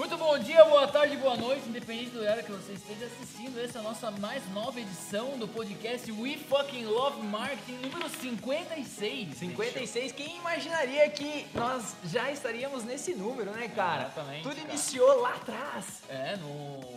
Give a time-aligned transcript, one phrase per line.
[0.00, 3.60] Muito bom dia, boa tarde, boa noite, independente do horário que você esteja assistindo.
[3.60, 9.36] Essa é a nossa mais nova edição do podcast We Fucking Love Marketing número 56.
[9.36, 14.04] 56, quem imaginaria que nós já estaríamos nesse número, né, cara?
[14.04, 14.68] Exatamente, Tudo cara.
[14.70, 15.84] iniciou lá atrás.
[16.08, 16.89] É, no, no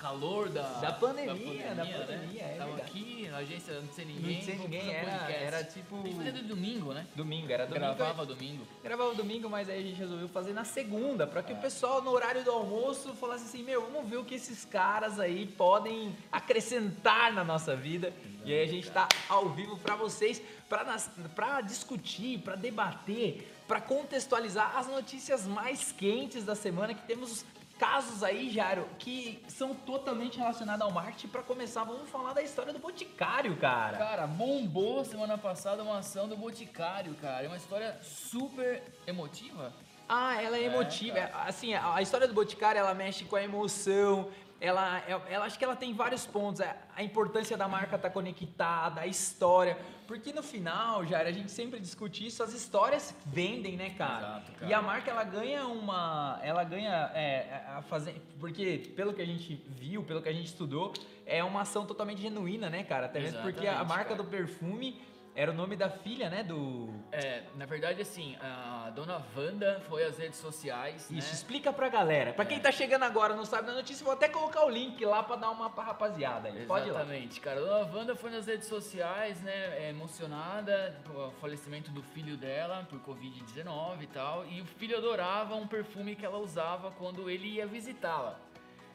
[0.00, 2.54] calor da, Da pandemia, da pandemia, né?
[2.54, 4.36] é Tava aqui na agência Não Sei Ninguém.
[4.38, 5.42] Não sei ninguém, fazer era, podcast.
[5.44, 6.02] era tipo.
[6.02, 7.06] Gente fazia de domingo, né?
[7.14, 7.94] Domingo, era domingo.
[7.94, 8.66] Gravava domingo.
[8.82, 12.10] Gravava domingo, mas aí a gente resolveu fazer na segunda, pra que o pessoal no
[12.10, 17.32] horário do almoço falasse assim, meu, vamos ver o que esses caras aí podem acrescentar
[17.32, 18.12] na nossa vida.
[18.44, 23.46] E aí a gente tá ao vivo pra vocês, pra, nas- pra discutir, pra debater,
[23.68, 27.44] pra contextualizar as notícias mais quentes da semana que temos
[27.80, 31.28] casos aí, Jairo, que são totalmente relacionados ao marketing.
[31.28, 33.96] Pra começar, vamos falar da história do Boticário, cara.
[33.96, 37.42] Cara, bombou semana passada uma ação do Boticário, cara.
[37.42, 39.72] É uma história super emotiva.
[40.06, 41.20] Ah, ela é emotiva.
[41.20, 41.44] cara.
[41.44, 44.28] assim, a história do Boticário, ela mexe com a emoção.
[44.60, 46.60] Ela, ela, ela- acho que ela tem vários pontos.
[46.60, 49.78] A, a importância da marca estar conectada, a história.
[50.06, 52.42] Porque no final, Jair, a gente sempre discute isso.
[52.42, 54.26] As histórias vendem, né, cara?
[54.26, 54.70] Exato, cara.
[54.70, 56.38] E a marca, ela ganha uma...
[56.42, 58.20] Ela ganha é, a fazer...
[58.38, 60.92] Porque, pelo que a gente viu, pelo que a gente estudou,
[61.24, 63.06] é uma ação totalmente genuína, né, cara?
[63.06, 64.16] Até mesmo porque a marca cara.
[64.16, 65.00] do perfume
[65.40, 66.90] era o nome da filha, né, do...
[67.10, 71.34] É, na verdade, assim, a dona Wanda foi às redes sociais, Isso, né?
[71.34, 72.34] explica pra galera.
[72.34, 72.60] Pra quem É.
[72.60, 75.36] tá chegando agora e não sabe da notícia, vou até colocar o link lá pra
[75.36, 76.66] dar uma pra rapaziada aí.
[76.66, 77.00] Pode ir lá.
[77.00, 77.58] Exatamente, cara.
[77.60, 82.36] A dona Wanda foi nas redes sociais, né, é, emocionada com o falecimento do filho
[82.36, 84.44] dela por Covid-19 e tal.
[84.46, 88.38] E o filho adorava um perfume que ela usava quando ele ia visitá-la.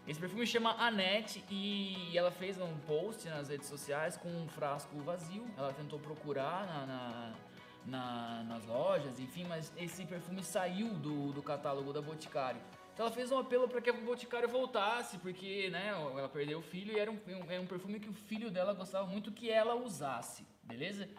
[0.07, 4.95] Esse perfume chama Anette e ela fez um post nas redes sociais com um frasco
[4.99, 5.45] vazio.
[5.57, 7.33] Ela tentou procurar na, na-
[7.87, 12.61] na- nas lojas, enfim, mas esse perfume saiu do, do catálogo da Boticário.
[12.93, 16.61] Então ela fez um apelo para que a Boticário voltasse, porque né, ela perdeu o
[16.61, 19.75] filho e era um, era um perfume que o filho dela gostava muito que ela
[19.75, 21.09] usasse, beleza?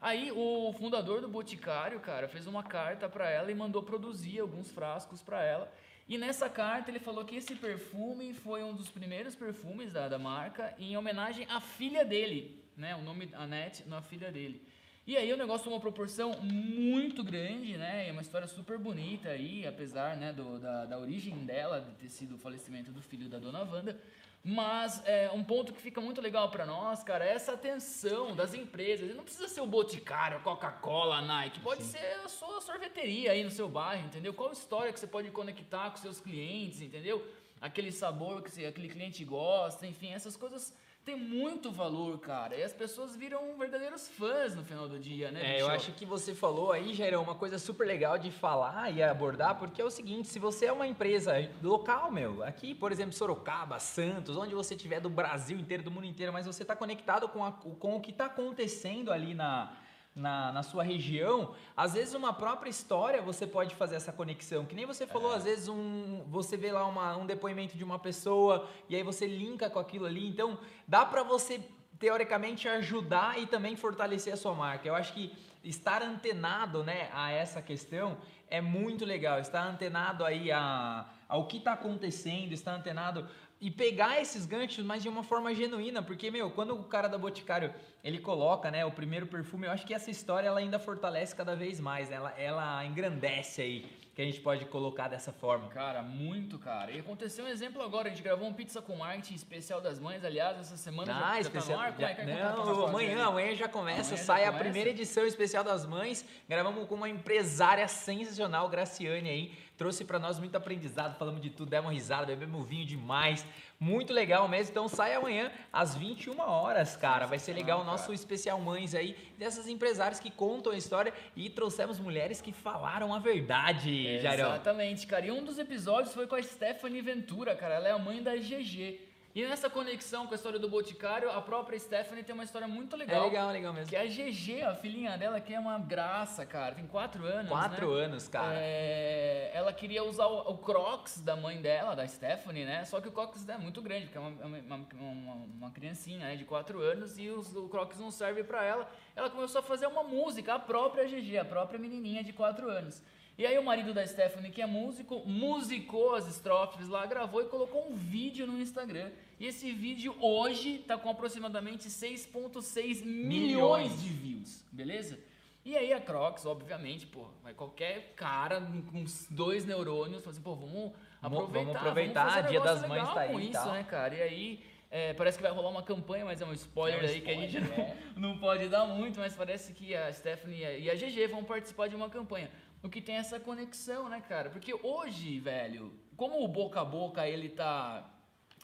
[0.00, 4.70] Aí o fundador do Boticário, cara, fez uma carta para ela e mandou produzir alguns
[4.70, 5.72] frascos para ela.
[6.08, 10.18] E nessa carta ele falou que esse perfume foi um dos primeiros perfumes da, da
[10.18, 12.94] marca em homenagem à filha dele, né?
[12.94, 14.62] O nome Annette na filha dele.
[15.06, 18.08] E aí o negócio tomou uma proporção muito grande, né?
[18.08, 22.08] É uma história super bonita aí, apesar né, do- da, da origem dela, de ter
[22.08, 23.96] sido o falecimento do filho da dona Wanda.
[24.42, 28.52] Mas é, um ponto que fica muito legal pra nós, cara, é essa atenção das
[28.52, 29.14] empresas.
[29.14, 31.60] Não precisa ser o Boticário, Coca-Cola, Nike.
[31.60, 34.34] Pode ser a sua sorveteria aí no seu bairro, entendeu?
[34.34, 37.24] Qual história que você pode conectar com seus clientes, entendeu?
[37.60, 40.72] Aquele sabor que você- aquele cliente gosta, enfim, essas coisas
[41.06, 42.56] têm muito valor, cara.
[42.56, 45.40] E as pessoas viram verdadeiros fãs no final do dia, né?
[45.56, 45.70] É, eu bicho?
[45.76, 49.80] acho que você falou aí, Jairão, uma coisa super legal de falar e abordar, porque
[49.80, 54.36] é o seguinte, se você é uma empresa local, meu, aqui, por exemplo, Sorocaba, Santos,
[54.36, 57.52] onde você estiver do Brasil inteiro, do mundo inteiro, mas você está conectado com, a-
[57.52, 59.72] com o que está acontecendo ali na,
[60.16, 64.64] na, na sua região, às vezes uma própria história você pode fazer essa conexão.
[64.64, 67.98] Que nem você falou, às vezes um, você vê lá uma- um depoimento de uma
[67.98, 70.26] pessoa e aí você linka com aquilo ali.
[70.26, 71.60] Então, dá para você
[71.98, 74.88] teoricamente ajudar e também fortalecer a sua marca.
[74.88, 75.32] Eu acho que
[75.62, 78.16] estar antenado, né, a essa questão
[78.48, 79.38] é muito legal.
[79.38, 83.26] Estar antenado aí a, ao que está acontecendo, estar antenado
[83.60, 87.16] e pegar esses ganchos, mas de uma forma genuína, porque meu, quando o cara da
[87.18, 87.74] Boticário
[88.06, 91.56] ele coloca, né, o primeiro perfume, eu acho que essa história ela ainda fortalece cada
[91.56, 92.16] vez mais, né?
[92.16, 95.68] ela, ela engrandece aí, que a gente pode colocar dessa forma.
[95.68, 96.90] Cara, muito, cara.
[96.92, 100.24] E aconteceu um exemplo agora, a gente gravou um Pizza com Marketing especial das mães,
[100.24, 101.78] aliás, essa semana já- Ah, já, especial.
[101.78, 101.88] tá no ar?
[102.00, 102.16] É é?
[102.16, 103.22] já- é tá não, fase amanhã, aí?
[103.22, 104.62] amanhã já começa, Amanhã já sai a começa?
[104.64, 106.24] primeira edição especial das mães.
[106.48, 109.52] Gravamos com uma empresária sensacional, Graciane aí.
[109.76, 113.44] Trouxe pra nós muito aprendizado, falamos de tudo, demos risada, bebemos vinho demais.
[113.78, 114.70] Muito legal mesmo.
[114.70, 117.26] Então sai amanhã às 21 horas, cara.
[117.26, 121.50] Vai ser legal o nosso especial mães aí, dessas empresárias que contam a história e
[121.50, 124.50] trouxemos mulheres que falaram a verdade, Jairão.
[124.50, 125.26] Exatamente, cara.
[125.26, 127.74] E um dos episódios foi com a Stephanie Ventura, cara.
[127.74, 129.00] Ela é a mãe da GG.
[129.36, 132.96] E nessa conexão com a história do Boticário, a própria Stephanie tem uma história muito
[132.96, 133.24] É legal.
[133.26, 133.90] legal, legal mesmo.
[133.90, 136.74] Que é a GG, a filhinha dela, que é uma graça, cara.
[136.74, 137.50] Tem quatro anos.
[137.50, 138.04] Quatro né?
[138.04, 138.54] anos, cara.
[138.58, 142.86] É, ela queria usar o, o Crocs da mãe dela, da Stephanie, né?
[142.86, 146.34] Só que o Crocs é muito grande, porque é uma, uma, uma, uma criancinha né,
[146.34, 148.90] de 4 anos e os- o Crocs não serve pra ela.
[149.14, 153.02] Ela começou a fazer uma música, a própria GG, a própria menininha de 4 anos.
[153.36, 157.48] E aí o marido da Stephanie, que é músico, musicou as estrofes lá, gravou e
[157.48, 159.10] colocou um vídeo no Instagram.
[159.38, 165.18] E esse vídeo hoje tá com aproximadamente 6.6 milhões de views, beleza?
[165.64, 170.54] E aí a Crocs, obviamente, pô, vai qualquer cara com dois neurônios, fala assim, pô,
[170.54, 173.72] vamos aproveitar, vamos aproveitar, vamos um Dia das Mães tá aí com e isso, tal.
[173.72, 174.14] né, cara?
[174.14, 177.08] E aí, é, parece que vai rolar uma campanha, mas é um spoiler É um
[177.10, 177.96] aí que a gente spoiler, não, é.
[178.16, 181.96] não pode dar muito, mas parece que a Stephanie e a GG vão participar de
[181.96, 182.50] uma campanha.
[182.82, 184.48] O que tem essa conexão, né, cara?
[184.50, 188.08] Porque hoje, velho, como o boca a boca ele tá.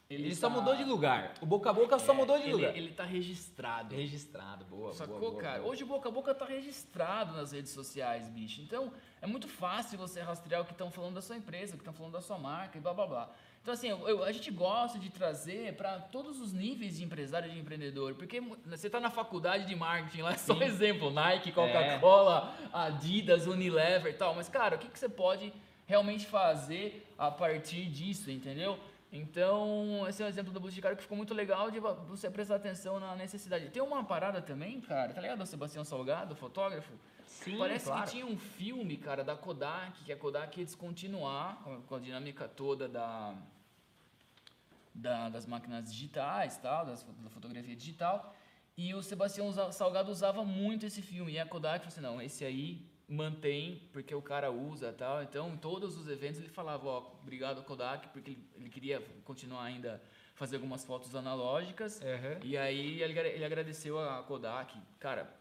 [0.09, 1.33] Ele, só tá- mudou de lugar.
[1.41, 2.77] O boca a boca só é, mudou de ele, lugar.
[2.77, 3.95] Ele tá registrado.
[3.95, 5.59] Registrado, boa, Sacou, boa, boa, cara?
[5.61, 5.71] boa.
[5.71, 8.61] Hoje o boca a boca tá registrado nas redes sociais, bicho.
[8.61, 8.91] Então
[9.21, 11.93] é muito fácil você rastrear o que estão falando da sua empresa, o que estão
[11.93, 13.29] falando da sua marca e blá blá blá.
[13.61, 17.49] Então, assim, eu- eu- a gente gosta de trazer para todos os níveis de empresário
[17.49, 18.13] e de empreendedor.
[18.15, 20.63] Porque você tá na faculdade de marketing lá, é só Sim.
[20.63, 24.35] exemplo: Nike, Coca-Cola, Adidas, Unilever e tal.
[24.35, 25.53] Mas, cara, o que, que você pode
[25.87, 28.77] realmente fazer a partir disso, entendeu?
[29.15, 32.55] Então, esse é um exemplo do Boticário que ficou muito legal de vo- você prestar
[32.55, 33.69] atenção na necessidade.
[33.69, 35.41] Tem uma parada também, cara, tá ligado?
[35.41, 36.91] O Sebastião Salgado, fotógrafo.
[37.27, 38.05] Sim, Parece claro.
[38.05, 41.57] que tinha um filme, cara, da Kodak, que a Kodak ia descontinuar
[41.87, 43.35] com a- dinâmica toda da,
[44.95, 48.35] da- das máquinas digitais, tal, das, da fotografia digital.
[48.75, 51.33] E o Sebastião Salgado usava muito esse filme.
[51.33, 55.23] E a Kodak falou assim, não, esse aí mantém, porque o cara usa tal.
[55.23, 59.63] Então, em todos os eventos ele falava, ó, obrigado Kodak, porque ele, ele queria continuar
[59.63, 60.01] ainda
[60.35, 62.01] fazer algumas fotos analógicas.
[62.01, 62.39] Aham.
[62.43, 64.77] E aí ele, ele agradeceu a Kodak.
[64.99, 65.33] Cara,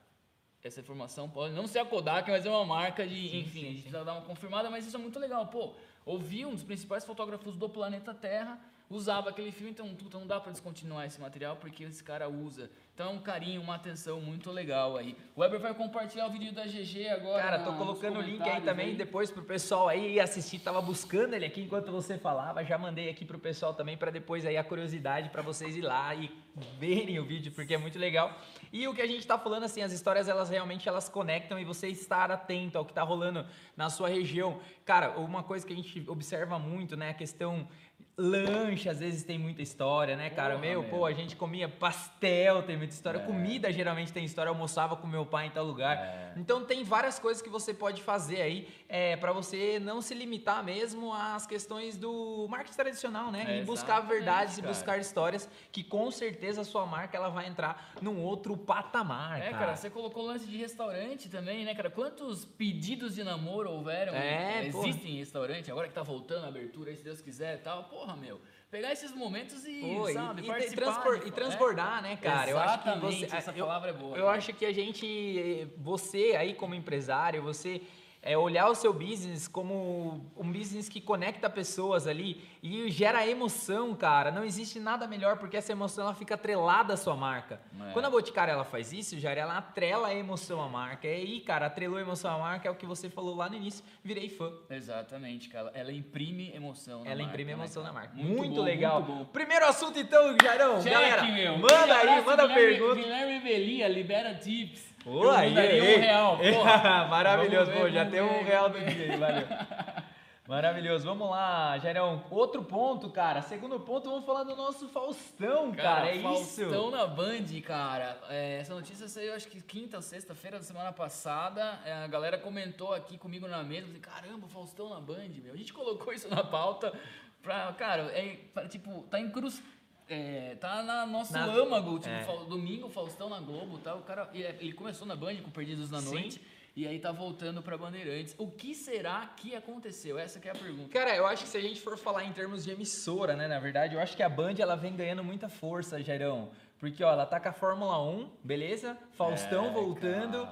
[0.62, 3.14] essa informação pode não ser a Kodak, mas é uma marca de.
[3.14, 3.82] Sim, enfim, sim, a gente sim.
[3.82, 5.46] precisa dar uma confirmada, mas isso é muito legal.
[5.46, 5.74] Pô,
[6.04, 8.60] ouvi um dos principais fotógrafos do planeta Terra
[8.90, 12.70] usava aquele filme, então puta, não dá pra descontinuar esse material porque esse cara usa.
[12.94, 15.16] Então é um carinho, uma atenção muito legal aí.
[15.34, 17.42] O Weber vai compartilhar o vídeo da GG agora.
[17.42, 18.94] Cara, tô colocando o link aí também aí.
[18.94, 20.58] depois pro pessoal aí assistir.
[20.58, 22.62] Tava buscando ele aqui enquanto você falava.
[22.62, 26.14] Já mandei aqui pro pessoal também para depois aí a curiosidade para vocês ir lá
[26.14, 26.30] e
[26.78, 28.38] verem o vídeo porque é muito legal.
[28.70, 31.64] E o que a gente tá falando assim, as histórias elas realmente elas conectam e
[31.64, 34.60] você estar atento ao que tá rolando na sua região.
[34.84, 37.66] Cara, uma coisa que a gente observa muito, né, a questão
[38.16, 40.54] lanche às vezes tem muita história, né, cara?
[40.54, 40.90] Porra, meu, meu.
[40.90, 43.18] pô, a gente comia pastel, tem muita história.
[43.18, 43.24] É.
[43.24, 44.48] Comida geralmente tem história.
[44.48, 45.96] Eu almoçava com meu pai em tal lugar.
[45.96, 46.32] É.
[46.36, 50.62] Então tem várias coisas que você pode fazer aí é, para você não se limitar
[50.62, 53.44] mesmo às questões do marketing tradicional, né?
[53.48, 57.46] É, e buscar verdades e buscar histórias que com certeza a sua marca ela vai
[57.46, 59.58] entrar num outro patamar, É, cara.
[59.58, 61.90] cara, você colocou lance de restaurante também, né, cara?
[61.90, 64.14] Quantos pedidos de namoro houveram?
[64.14, 64.66] É.
[64.66, 67.84] Existem em restaurante, agora que tá voltando a abertura, aí, se Deus quiser e tal.
[68.02, 68.40] Porra, meu.
[68.68, 70.80] Pegar esses momentos e, Pô, e- sabe, e, participar.
[70.82, 72.50] transpor- de- e transbordar, né, cara?
[72.50, 74.16] Eu acho que Exatamente, você, essa eu- palavra é boa.
[74.16, 74.38] Eu cara.
[74.38, 77.80] acho que a gente, você aí como empresário, você
[78.22, 83.94] é, olhar o seu business como um business que conecta pessoas ali e gera emoção,
[83.96, 84.30] cara.
[84.30, 87.60] Não existe nada melhor porque essa emoção ela fica atrelada à sua marca.
[87.88, 87.92] É.
[87.92, 91.08] Quando a Boticária ela faz isso, já ela atrela a emoção à marca.
[91.08, 93.56] E aí, cara, atrelou a emoção à marca é o que você falou lá no
[93.56, 94.52] início, virei fã.
[94.70, 95.72] Exatamente, cara.
[95.74, 97.94] Ela imprime emoção na Ela marca, imprime né, emoção cara?
[97.94, 98.14] na marca.
[98.14, 99.02] Muito Muito, bom, legal.
[99.02, 99.30] muito.
[99.32, 100.80] Primeiro assunto então, Jairão.
[100.82, 101.58] Galera, meu.
[101.58, 102.94] manda aí, abraço, manda Guilherme- pergunta.
[103.02, 104.91] Guilherme Belia, libera tips.
[105.04, 107.06] Ô, Eu aí, um real, porra.
[107.08, 109.46] Maravilhoso, pô, já tem um real do dia aí, valeu.
[110.46, 112.22] Maravilhoso, vamos lá, Jairão.
[112.28, 113.40] Outro ponto, cara.
[113.42, 116.14] Segundo ponto, vamos falar do nosso Faustão, cara.
[116.14, 116.90] é Faustão isso.
[116.90, 118.20] na Band, cara.
[118.28, 121.78] É, essa notícia saiu acho que quinta ou sexta-feira da semana passada.
[121.84, 123.86] É, a galera comentou aqui comigo na mesa.
[123.86, 125.54] Falei, caramba, Faustão na Band, meu.
[125.54, 126.92] A gente colocou isso na pauta
[127.40, 129.81] pra, cara, é, pra, tipo, tá incrustado.
[130.12, 132.44] É, tá na nosso Na- âmago, tipo, é.
[132.48, 133.94] Domingo, Faustão na Globo, tá?
[133.94, 136.12] O cara, ele, ele começou na Band com Perdidos na Sim.
[136.12, 136.42] Noite
[136.76, 138.34] e aí tá voltando pra Bandeirantes.
[138.36, 140.18] O que será que aconteceu?
[140.18, 140.90] Essa que é a pergunta.
[140.90, 143.58] Cara, eu acho que se a gente for falar em termos de emissora, né, na
[143.58, 146.50] verdade, eu acho que a Band ela vem ganhando muita força, Jairão.
[146.78, 148.98] Porque, ó, ela tá com a Fórmula 1, beleza?
[149.12, 150.46] Faustão É, voltando.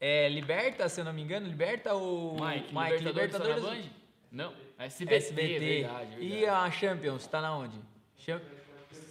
[0.00, 3.82] É, Liberta, se eu não me engano, Liberta o Mike, Mike Libertadores, tá na Band?
[4.30, 5.58] Não, SBT, SBT.
[5.58, 6.46] verdade, E verdade.
[6.46, 7.78] a Champions, tá na onde?
[8.18, 8.40] Cham-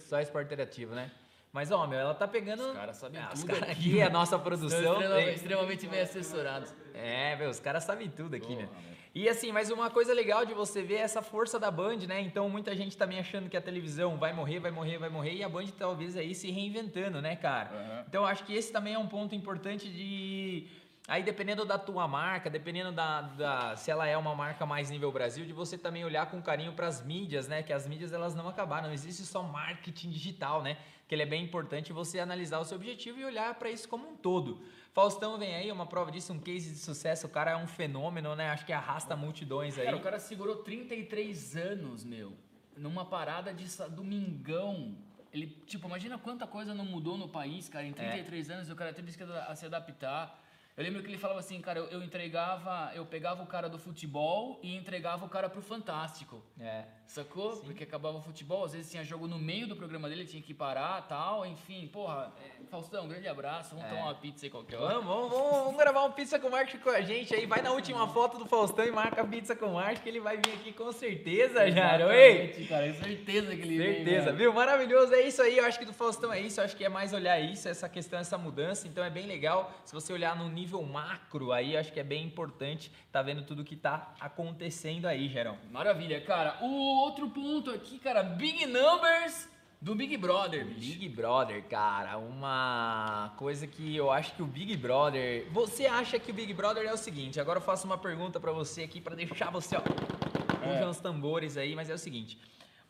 [0.08, 1.10] Só esporte interativo, né?
[1.52, 2.62] Mas, ó, meu, ela tá pegando.
[2.62, 4.18] Os caras sabem Ah, os tudo caras aqui, aqui, a mano.
[4.18, 4.78] nossa produção.
[4.94, 6.74] extremamente, extremamente bem assessorados.
[6.94, 8.68] É, meu, os caras sabem tudo aqui, Porra, né?
[8.72, 8.98] meu.
[9.14, 12.20] E assim, mas uma coisa legal de você ver é essa força da Band, né?
[12.22, 15.42] Então muita gente também achando que a televisão vai morrer, vai morrer, vai morrer, e
[15.44, 17.70] a Band talvez aí se reinventando, né, cara?
[17.70, 18.04] Aham.
[18.08, 20.68] Então acho que esse também é um ponto importante de.
[21.08, 25.10] Aí dependendo da tua marca, dependendo da, da- se ela é uma marca mais nível
[25.10, 27.62] Brasil, de você também olhar com carinho para as mídias, né?
[27.62, 30.76] Que as mídias elas não acabaram, não existe só marketing digital, né?
[31.08, 34.06] Que ele é bem importante você analisar o seu objetivo e olhar para isso como
[34.06, 34.60] um todo.
[34.92, 38.36] Faustão vem aí, uma prova disso, um case de sucesso, o cara é um fenômeno,
[38.36, 38.50] né?
[38.50, 39.86] Acho que arrasta multidões aí.
[39.86, 42.34] Cara, o cara segurou 33 anos, meu,
[42.76, 44.94] numa parada de domingão.
[45.32, 48.76] Ele, tipo, imagina quanta coisa não mudou no país, cara, em 33 anos e o
[48.76, 49.24] cara teve que
[49.56, 50.44] se adaptar.
[50.78, 53.80] Eu lembro que ele falava assim, cara, eu, eu entregava, eu pegava o cara do
[53.80, 56.40] futebol e entregava o cara pro Fantástico.
[56.56, 56.84] É.
[57.08, 57.54] Sacou?
[57.56, 57.62] Sim.
[57.64, 60.52] Porque acabava o futebol, às vezes tinha jogo no meio do programa dele, tinha que
[60.52, 63.94] parar tal, enfim, porra, é, Faustão, um grande abraço, vamos É.
[63.94, 65.00] tomar uma pizza aí qualquer hora.
[65.00, 67.46] Vamos, vamos, vamos, vamos gravar um pizza com Marcos com a gente aí.
[67.46, 70.20] Vai na última foto do Faustão e marca a pizza com o Marcos, que ele
[70.20, 71.64] vai vir aqui com certeza.
[71.64, 71.70] Ei!
[71.70, 74.36] Exatamente, cara, certeza que ele vem, Certeza, velho.
[74.36, 74.52] viu?
[74.52, 75.56] Maravilhoso, é isso aí.
[75.56, 76.60] Eu acho que do Faustão é isso.
[76.60, 78.86] Eu acho que é mais olhar isso, essa questão, essa mudança.
[78.86, 79.72] Então é bem legal.
[79.84, 83.64] Se você olhar no nível macro aí, acho que é bem importante tá vendo tudo
[83.64, 85.56] que tá acontecendo aí, Gerão.
[85.72, 86.58] Maravilha, cara.
[86.60, 89.48] O outro ponto aqui, cara, Big Numbers
[89.80, 90.80] do Big Brother, bicho.
[90.98, 95.46] Big Brother, cara, uma coisa que eu acho que o Big Brother.
[95.52, 97.38] Você acha que o Big Brother é o seguinte?
[97.40, 101.56] Agora eu faço uma pergunta pra você aqui pra deixar você, ó, puxa os tambores
[101.56, 102.38] aí, mas é o seguinte.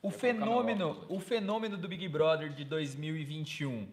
[0.01, 3.89] O fenômeno, o fenômeno do Big Brother de 2021,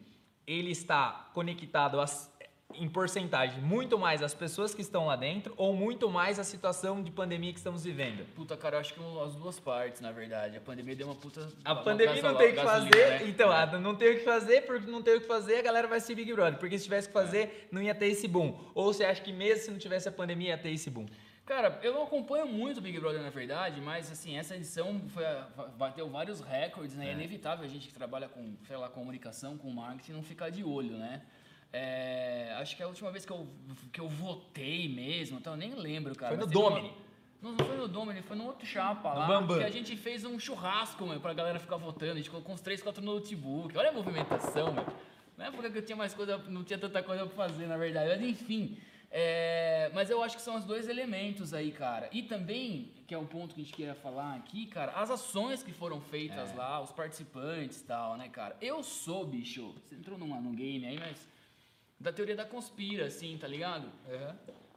[0.48, 2.32] ele está conectado às-
[2.80, 7.02] em porcentagem muito mais às pessoas que estão lá dentro ou muito mais à situação
[7.02, 8.26] de pandemia que estamos vivendo?
[8.36, 10.58] Puta, cara, eu acho que as duas partes, na verdade.
[10.58, 11.48] A pandemia deu uma puta.
[11.64, 13.28] A uma pandemia não tem o que gasolina, fazer, né?
[13.28, 13.80] então, É.
[13.80, 16.16] não tem o que fazer, porque não tem o que fazer, a galera vai assistir
[16.16, 16.60] Big Brother.
[16.60, 18.58] Porque se tivesse que fazer, não ia ter esse boom.
[18.74, 21.06] Ou você acha que mesmo se não tivesse a pandemia, ia ter esse boom?
[21.46, 25.24] Cara, eu não acompanho muito o Big Brother, na verdade, mas assim, essa edição foi
[25.24, 27.10] a- bateu vários recordes, né?
[27.10, 27.14] É.
[27.14, 30.98] inevitável a gente que trabalha com, sei lá, comunicação, com marketing, não ficar de olho,
[30.98, 31.22] né?
[31.72, 33.48] É, acho que a última vez que eu,
[33.94, 36.36] que eu votei mesmo, então eu nem lembro, cara.
[36.36, 36.92] Foi no Domini.
[37.42, 39.28] Não, não foi no Domini, foi no outro chapa No lá.
[39.28, 39.60] Bambam.
[39.60, 42.14] Que a gente fez um churrasco, meu, pra galera ficar votando.
[42.14, 43.78] A gente colocou uns 3, 4 notebook.
[43.78, 44.86] Olha a movimentação, meu.
[45.38, 48.10] Na época que eu tinha mais coisa, não tinha tanta coisa pra fazer, na verdade.
[48.10, 48.78] Mas enfim.
[49.12, 52.10] é, mas eu acho que são os dois elementos aí, cara.
[52.12, 55.62] E também, que é um ponto que a gente queria falar aqui, cara, as ações
[55.62, 56.56] que foram feitas É.
[56.56, 58.56] lá, os participantes e tal, né, cara?
[58.60, 61.28] Eu sou, bicho, você entrou numa, num game aí, mas
[62.00, 63.90] da teoria da conspira, assim, tá ligado?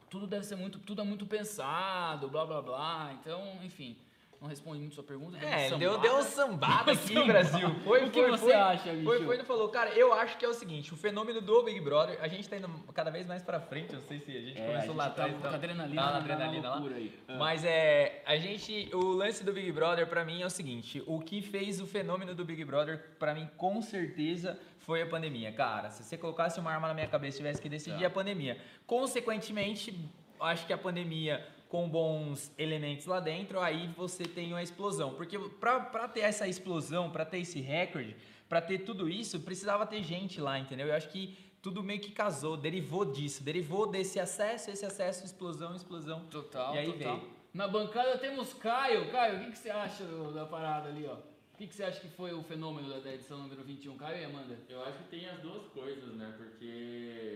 [0.09, 3.13] tudo deve ser muito, tudo é muito pensado, blá blá blá.
[3.21, 3.95] Então, enfim,
[4.41, 5.37] não responde muito sua pergunta.
[5.37, 7.25] deu É, deu, deu um sambada aqui, Sambada.
[7.27, 7.69] Brasil.
[7.83, 9.03] Foi, O que foi, você foi, acha, bicho?
[9.03, 11.79] Foi, foi, ele falou, cara, eu acho que é o seguinte, o fenômeno do Big
[11.81, 14.41] Brother, a gente tá indo cada vez mais pra frente, eu não sei se a
[14.41, 15.41] gente É, começou a lá gente tá atrás.
[15.41, 16.81] com adrenalina tá na- na na adrenalina lá.
[16.95, 17.19] aí.
[17.27, 17.37] Ah.
[17.37, 21.19] Mas é, a gente, o lance do Big Brother pra mim é o seguinte, o
[21.19, 25.91] que fez o fenômeno do Big Brother pra mim com certeza foi a pandemia, cara.
[25.91, 28.07] Se você colocasse uma arma na minha cabeça e tivesse que decidir Tá.
[28.07, 29.95] a pandemia, consequentemente,
[30.39, 35.13] acho que a pandemia com bons elementos lá dentro, aí você tem uma explosão.
[35.13, 38.15] Porque pra ter essa explosão, pra ter esse recorde,
[38.47, 40.87] pra ter tudo isso, precisava ter gente lá, entendeu?
[40.87, 45.75] Eu acho que tudo meio que casou, derivou disso, derivou desse acesso, esse acesso, explosão,
[45.75, 46.21] explosão.
[46.31, 47.17] Total, E aí total.
[47.19, 47.29] veio.
[47.53, 49.11] Na bancada temos Caio.
[49.11, 50.03] Caio, o que, que você acha
[50.33, 51.17] da parada ali, ó?
[51.59, 53.97] O que, que você acha que foi o fenômeno da, edição número 21?
[53.97, 54.57] Caio e Amanda?
[54.69, 56.33] Eu acho que tem as duas coisas, né?
[56.37, 56.63] Porque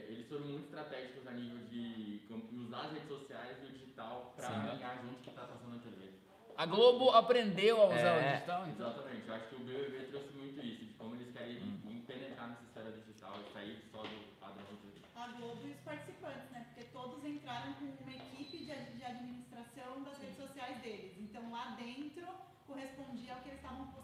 [0.08, 2.22] eles foram muito estratégicos a nível de
[2.56, 4.54] usar as redes sociais e o digital pra Sim.
[4.70, 6.10] alinhar junto o que tá passando na TV.
[6.56, 8.30] A Globo aprendeu a usar É.
[8.30, 8.92] o digital, então?
[8.92, 12.02] Exatamente, eu acho que o BBB trouxe muito isso, de como eles querem Hum.
[12.08, 15.02] penetrar nessa esfera digital e sair só do padrão TV.
[15.18, 16.66] a Globo e os participantes, né?
[16.74, 21.12] Porque todos entraram com uma equipe de, de administração das redes sociais deles.
[21.20, 22.26] Então lá dentro
[22.66, 24.03] correspondia ao que eles estavam postando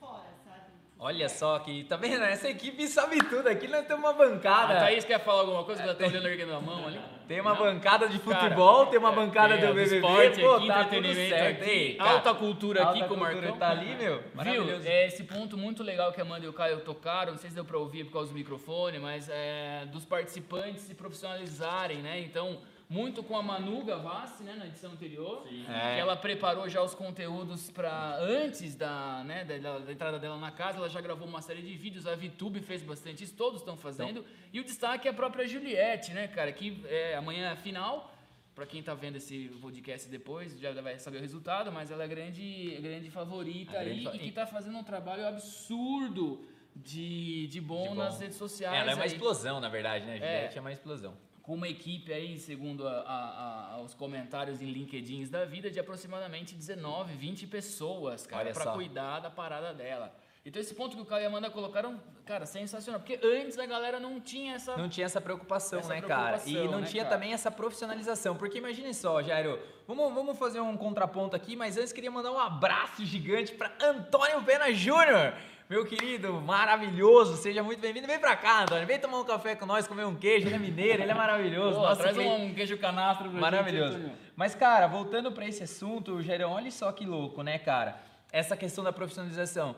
[0.00, 0.60] fora, sabe?
[0.98, 2.22] Olha só que, tá vendo?
[2.24, 3.48] Essa equipe sabe tudo.
[3.48, 4.74] Aqui nós temos uma A bancada.
[4.80, 5.82] Thaís quer falar alguma coisa?
[5.82, 7.00] Ela tá olhando erguendo a mão ali?
[7.28, 7.58] Tem uma Não?
[7.60, 9.96] bancada de Cara, futebol, tem uma bancada É, do BBB.
[9.96, 11.62] esporte pô, aqui, tá tudo entretenimento certo.
[11.62, 13.58] aqui, cara, alta cultura aqui alta com o cultura Marcão.
[13.58, 14.22] Tá ali, meu.
[14.42, 14.80] Viu?
[14.84, 17.54] É esse ponto muito legal que a Amanda e o Caio tocaram, não sei se
[17.56, 22.18] deu pra ouvir por causa do microfone, mas é dos participantes se profissionalizarem, né?
[22.20, 25.64] Então, muito com a Manu Gavassi, né, na edição anterior, Sim.
[25.68, 25.94] É.
[25.94, 30.50] que ela preparou já os conteúdos para antes da, né, da, da entrada dela na
[30.50, 33.76] casa, ela já gravou uma série de vídeos, a VTube fez bastante isso, todos estão
[33.76, 34.24] fazendo.
[34.52, 38.14] E o destaque é a própria Juliette, né, cara, que é, amanhã é a final.
[38.54, 42.08] Pra quem tá vendo esse podcast depois, já vai saber o resultado, mas ela é
[42.08, 47.60] grande, grande favorita A aí grande e que tá fazendo um trabalho absurdo de, de,
[47.60, 47.94] bom, De bom.
[47.94, 48.76] nas redes sociais.
[48.76, 50.16] Ela é uma aí explosão, na verdade, né?
[50.16, 51.16] Juliette é uma explosão.
[51.48, 55.80] Com uma equipe aí, segundo a- a- a- os comentários em LinkedIn da vida, de
[55.80, 58.74] aproximadamente 19, 20 pessoas, cara, só.
[58.74, 60.14] cuidar da parada dela.
[60.44, 63.00] Então esse ponto que o Caio e a Amanda colocaram, cara, sensacional.
[63.00, 64.76] Porque antes a galera não tinha essa...
[64.76, 66.36] Não tinha essa preocupação, Essa né, cara?
[66.36, 67.16] E preocupação, não né, tinha cara?
[67.16, 68.36] também essa profissionalização.
[68.36, 72.38] Porque imagine só, Jairo, vamos, vamos fazer um contraponto aqui, mas antes queria mandar um
[72.38, 75.32] abraço gigante pra Antônio Pena Júnior.
[75.68, 78.06] Meu querido, maravilhoso, seja muito bem-vindo.
[78.06, 80.46] Vem pra cá, Antônio, vem tomar um café com nós, comer um queijo.
[80.46, 81.76] Ele é mineiro, ele é maravilhoso.
[81.76, 83.98] Pô, Nossa, traz que- um queijo canastro pra Maravilhoso.
[84.00, 84.14] gente.
[84.34, 88.00] Mas, cara, voltando pra esse assunto, Jairão, olha só que louco, né, cara?
[88.32, 89.76] Essa questão da profissionalização.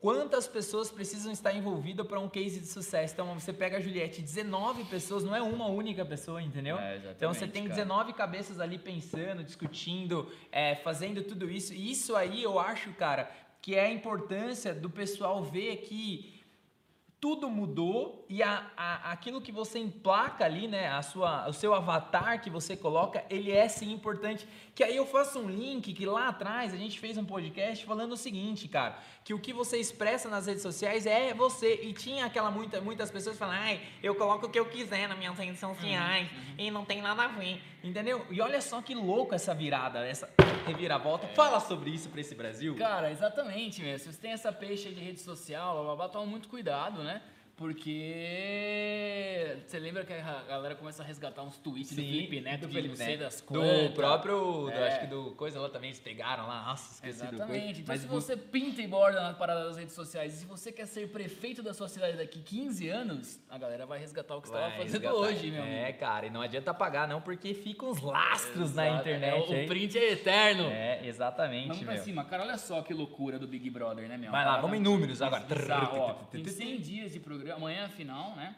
[0.00, 3.14] quantas pessoas precisam estar envolvidas para um case de sucesso.
[3.14, 6.76] Então você pega a Juliette, 19 pessoas, não é uma única pessoa, entendeu?
[6.76, 7.74] É, então você tem cara.
[7.76, 11.72] 19 cabeças ali pensando, discutindo, é, fazendo tudo isso.
[11.72, 13.30] E isso aí eu acho, cara,
[13.62, 16.41] que é a importância do pessoal ver que
[17.22, 21.72] tudo mudou e a, a- aquilo que você emplaca ali, né, a sua, o seu
[21.72, 24.44] avatar que você coloca, ele é sim importante.
[24.74, 28.12] Que aí eu faço um link que lá atrás a gente fez um podcast falando
[28.12, 31.74] o seguinte, cara, que o que você expressa nas redes sociais é você.
[31.84, 35.16] E tinha aquela muita, muitas pessoas falando, ai, eu coloco o que eu quiser nas
[35.16, 38.26] minhas redes sociais e não tem nada a ver, entendeu?
[38.30, 40.28] E olha só que louco essa virada, essa
[40.66, 41.28] reviravolta.
[41.28, 42.74] Fala sobre isso pra esse Brasil.
[42.74, 43.96] Cara, exatamente, meu.
[43.96, 47.02] Se você tem essa peixe aí de rede social, blá, blá, blá, toma muito cuidado,
[47.04, 47.11] né?
[47.12, 47.18] hè?
[47.56, 48.02] Porque
[49.66, 52.96] você lembra que a galera começa a resgatar uns tweets do Felipe Neto de não
[52.96, 54.88] sei das do próprio, do- É.
[54.88, 57.36] acho que do coisa lá também, eles pegaram lá, nossa, esqueci do coisa.
[57.44, 57.80] Exatamente.
[57.82, 60.46] Então, Mas se do- você pinta e borda na parada das redes sociais, e se
[60.46, 64.42] você quer ser prefeito da sua cidade daqui 15 anos, a galera vai resgatar o
[64.42, 65.14] que você estava fazendo resgatar.
[65.14, 65.98] hoje, meu É, amigo.
[65.98, 69.00] cara, e não adianta apagar não, porque ficam os lastros na Exato.
[69.08, 70.64] internet É, o print é eterno.
[70.64, 72.02] É, exatamente, Vamos pra meu.
[72.02, 74.30] cima, cara, olha só que loucura do Big Brother, né, meu?
[74.30, 75.42] Vai lá, vamos em números agora.
[75.44, 76.16] bizarra, ó.
[76.34, 78.54] Em 100 dias de programa, amanhã é final, né?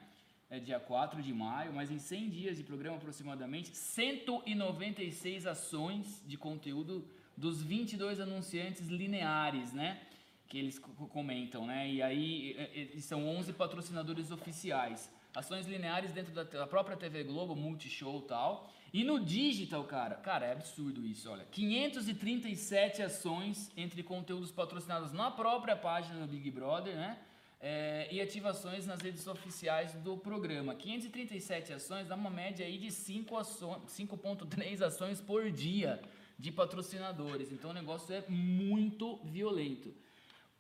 [0.51, 6.37] É dia 4 de maio, mas em 100 dias de programa aproximadamente, 196 ações de
[6.37, 10.01] conteúdo dos 22 anunciantes lineares, né?
[10.47, 11.89] Que eles co- comentam, né?
[11.91, 15.11] E aí é, é, são 11 patrocinadores oficiais.
[15.35, 18.71] Ações lineares dentro da, da própria TV Globo, Multishow e tal.
[18.93, 21.45] E no digital, cara, cara, é absurdo isso, olha.
[21.51, 27.19] 537 ações entre conteúdos patrocinados na própria página do Big Brother, né?
[27.67, 30.75] É, e ativações nas redes oficiais do programa.
[30.75, 35.99] 537 ações dá uma média aí de 5 aço- 5.3 ações por dia
[36.39, 37.51] de patrocinadores.
[37.51, 39.95] Então o negócio é muito violento.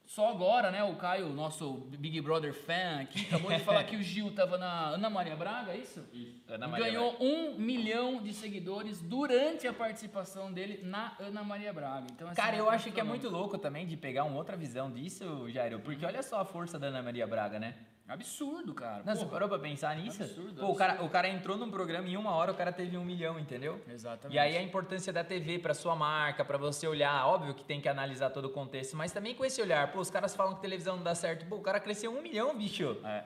[0.06, 4.02] Só agora, né, o Caio, nosso Big Brother fan aqui, acabou de falar que o
[4.02, 6.04] Gil tava na Ana Maria Braga, é isso?
[6.48, 11.72] Ana E Maria ganhou um milhão de seguidores durante a participação dele na Ana Maria
[11.72, 12.07] Braga.
[12.12, 14.90] Então, assim, Cara, eu acho que é muito louco também de pegar uma outra visão
[14.90, 17.74] disso, Jairo, porque olha só a força da Ana Maria Braga, né?
[18.07, 19.03] Absurdo, cara.
[19.05, 20.23] Não, você parou pra pensar nisso?
[20.23, 22.71] Absurdo, Pô, O, cara, o cara entrou num programa e em uma hora o cara
[22.71, 23.81] teve um milhão, entendeu?
[23.88, 24.35] Exatamente.
[24.35, 27.81] E aí a importância da TV pra sua marca, pra você olhar, óbvio que tem
[27.81, 30.61] que analisar todo o contexto, mas também com esse olhar, pô, os caras falam que
[30.61, 32.99] televisão não dá certo, pô, o cara cresceu um milhão, bicho.
[33.05, 33.25] É,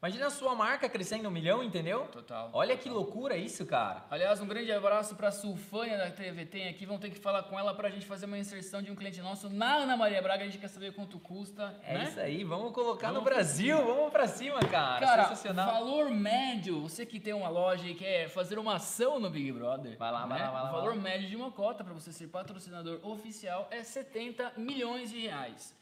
[0.00, 2.06] Imagina a sua marca crescendo um milhão, entendeu?
[2.12, 2.50] total.
[2.52, 4.04] Olha que loucura isso, cara.
[4.08, 6.86] Aliás, um grande abraço pra Sulfânia da TV Tem aqui.
[6.86, 9.50] Vamos ter que falar com ela pra gente fazer uma inserção de um cliente nosso
[9.50, 10.44] na Ana Maria Braga.
[10.44, 11.74] A gente quer saber quanto custa.
[11.82, 12.04] É né?
[12.04, 15.04] isso aí, vamos colocar Vamos no Brasil, vamos pra cima, cara.
[15.04, 15.72] Cara, Sensacional.
[15.72, 19.98] valor médio, você que tem uma loja e quer fazer uma ação no Big Brother.
[19.98, 20.44] Vai lá, vai né?
[20.44, 21.02] lá, vai lá, O vai valor lá.
[21.02, 25.74] médio de uma cota para você ser patrocinador oficial é 70 milhões de reais.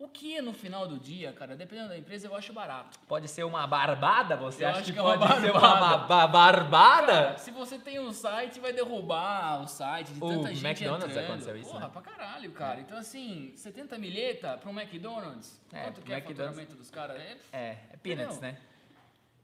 [0.00, 2.98] O que no final do dia, cara, dependendo da empresa, eu acho barato.
[3.06, 4.34] Pode ser uma barbada?
[4.34, 5.98] Você Eu acha que, que é pode ser uma barbada.
[6.06, 7.12] ba- barbada?
[7.12, 11.10] Cara, se você tem um site, vai derrubar o site de O tanta gente McDonald's
[11.10, 11.24] entrando.
[11.26, 11.90] aconteceu isso, Porra, né?
[11.92, 12.80] pra caralho, cara.
[12.80, 15.60] Então, assim, 70 milheta pra um McDonald's.
[15.70, 17.16] É, quanto que é o faturamento dos caras?
[17.20, 18.52] É É, é peanuts, Entendeu?
[18.54, 18.58] né?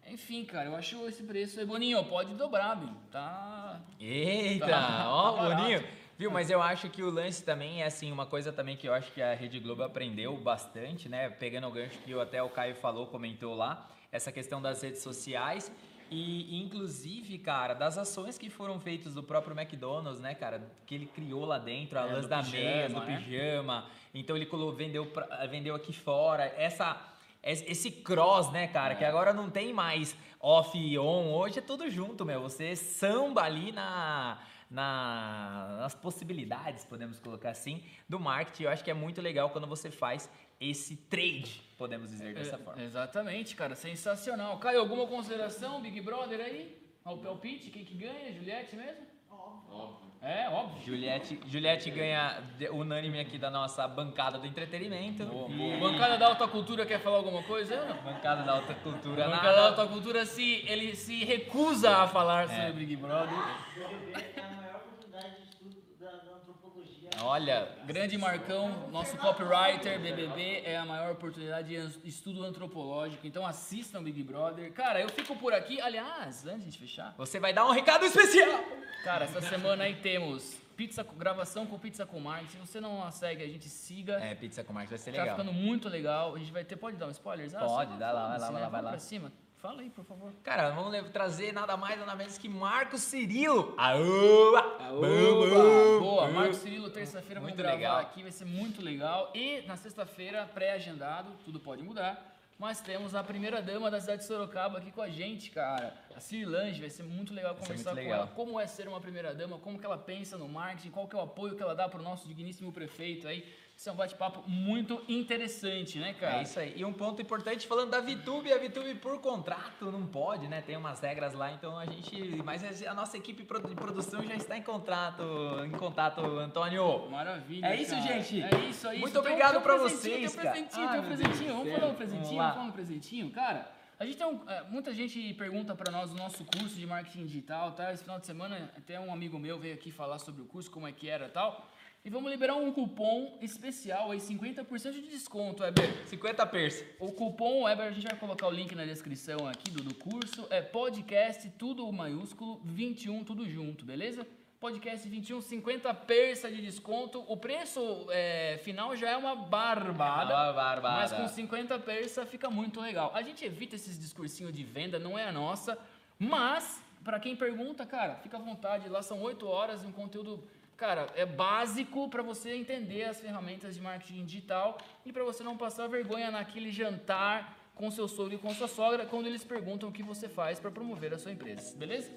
[0.09, 1.67] Enfim, cara, eu acho esse preço.
[1.67, 2.97] Boninho, pode dobrar, Binho.
[3.13, 3.79] Tá.
[4.01, 5.43] Eita, Tá- ó, tá.
[5.55, 5.85] Boninho.
[6.19, 8.95] Viu, mas eu acho que o lance também é assim, uma coisa também que eu
[8.95, 11.29] acho que a Rede Globo aprendeu bastante, né?
[11.29, 15.71] Pegando o gancho que até o Caio falou, comentou lá, essa questão das redes sociais
[16.11, 21.07] e inclusive, cara, das ações que foram feitas do próprio McDonald's, né, cara, que ele
[21.07, 23.17] criou lá dentro, a É, lance da pijama, mesa, do né?
[23.19, 23.87] pijama.
[24.15, 25.13] Então ele colocou, vendeu,
[25.51, 26.45] vendeu aqui fora.
[26.57, 26.97] Essa
[27.43, 28.97] es- esse cross, né, cara, É.
[28.97, 32.41] que agora não tem mais off e on, hoje é tudo junto, meu.
[32.41, 34.39] Você samba ali na,
[34.71, 38.65] na- nas possibilidades, podemos colocar assim, do marketing.
[38.65, 40.29] Eu acho que é muito legal quando você faz
[40.61, 42.83] esse trade, podemos dizer dessa É, forma.
[42.83, 43.75] Exatamente, cara.
[43.75, 44.59] Sensacional.
[44.59, 46.77] Caio, alguma consideração, Big Brother aí?
[47.05, 48.33] Ao palpite, quem que ganha?
[48.33, 49.07] Juliette mesmo?
[49.31, 50.07] Óbvio.
[50.23, 50.83] É, óbvio.
[50.85, 55.23] Juliette, Juliette ganha unânime aqui da nossa bancada do entretenimento.
[55.23, 57.85] E- Bancada da Alta Cultura quer falar alguma coisa?
[57.85, 58.03] Não.
[58.03, 59.29] Bancada da alta cultura.
[59.29, 59.67] Bancada da.
[59.69, 63.29] Alta Cultura se, ele se recusa a falar sobre Big Brother.
[63.77, 67.06] BBB é a maior oportunidade de estudo da, da antropologia.
[67.23, 73.27] Olha, Grande Marcão, nosso copywriter, BBB, é a maior oportunidade de estudo antropológico.
[73.27, 74.73] Então assistam Big Brother.
[74.73, 75.81] Cara, eu fico por aqui.
[75.81, 78.63] Aliás, antes de fechar, você vai dar um recado especial.
[79.03, 82.51] cara, essa semana aí temos pizza, gravação com Pizza com Mark.
[82.51, 84.15] Se você não a segue, a gente siga.
[84.21, 85.37] É, pizza com Marcos vai ser Tá legal.
[85.37, 86.35] ficando muito legal.
[86.35, 86.77] A gente vai ter.
[86.77, 87.51] Pode dar um spoiler?
[87.51, 88.91] Pode, dá lá, vai lá, vai lá, vai lá.
[88.91, 89.33] Pra cima.
[89.59, 90.33] Fala aí, por favor.
[90.45, 93.75] Cara, vamos trazer nada mais nada menos que Marcos Cirilo.
[93.79, 94.77] Aoba!
[94.93, 95.99] Oba!
[95.99, 97.99] Boa, Marcos Cirilo, terça-feira vamos Muito gravar legal.
[98.01, 99.33] aqui, vai ser muito legal.
[99.35, 102.35] E na sexta-feira, pré-agendado, tudo pode mudar.
[102.59, 105.93] Mas temos a primeira dama da cidade de Sorocaba aqui com a gente, cara.
[106.15, 108.27] A Cirlange, vai ser muito legal ser conversar muito com legal.
[108.27, 108.35] ela.
[108.35, 111.19] Como é ser uma primeira dama, como que ela pensa no marketing, qual que é
[111.19, 113.45] o apoio que ela dá pro nosso digníssimo prefeito aí.
[113.77, 116.39] Isso é um bate-papo muito interessante, né, cara?
[116.39, 116.73] É isso aí.
[116.77, 120.63] E um ponto importante falando da VTube, a VTube por contrato não pode, né?
[120.63, 122.43] Tem umas regras lá, então a gente.
[122.43, 125.23] Mas a nossa equipe de produção já está em contrato,
[125.67, 127.11] em contato, Antônio.
[127.11, 127.67] Maravilha.
[127.67, 128.03] É isso, cara.
[128.03, 128.43] gente.
[128.43, 129.01] É isso, é isso.
[129.03, 131.53] Muito um- obrigado um presentinho, vocês, Tem um presentinho, Ai, tem um presentinho.
[131.53, 133.71] Vamos falar um presentinho, Vamos falar um presentinho, cara.
[133.99, 137.27] A gente tem um, é, muita gente pergunta pra nós o nosso curso de marketing
[137.27, 137.93] digital, tá?
[137.93, 140.87] Esse final de semana até um amigo meu veio aqui falar sobre o curso, como
[140.87, 141.67] é que era, e tal.
[142.07, 146.07] E vamos liberar um cupom especial aí, 50% de desconto, Weber.
[146.07, 146.85] 50 persa.
[147.01, 150.47] O cupom Weber, a gente vai colocar o link na descrição aqui do, do curso.
[150.49, 154.25] É podcast, tudo maiúsculo, 21, tudo junto, beleza?
[154.61, 157.25] Podcast 21, 50 persa de desconto.
[157.27, 160.33] O preço é, final já é uma barbada.
[160.33, 160.99] Uma barbada.
[160.99, 163.11] Mas com 50 persa fica muito legal.
[163.17, 165.77] A gente evita esses discursinhos de venda, não é a nossa.
[166.21, 168.89] Mas, pra quem pergunta, cara, fica à vontade.
[168.89, 170.43] Lá são 8 horas de um conteúdo,
[170.77, 175.57] cara, é básico pra você entender as ferramentas de marketing digital e pra você não
[175.57, 179.93] passar vergonha naquele jantar com seu sogro e com sua sogra quando eles perguntam o
[179.93, 181.77] que você faz pra promover a sua empresa.
[181.77, 182.11] Beleza?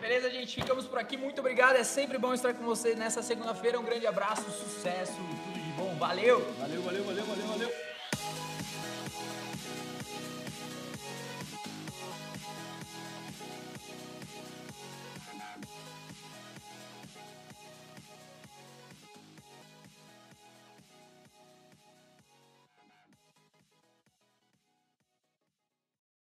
[0.00, 0.54] Beleza, gente?
[0.54, 1.16] Ficamos por aqui.
[1.16, 1.74] Muito obrigado.
[1.74, 3.80] É sempre bom estar com vocês nessa segunda-feira.
[3.80, 5.96] Um grande abraço, sucesso e tudo de bom.
[5.96, 6.40] Valeu!
[6.60, 7.87] Valeu, valeu, valeu, valeu, valeu.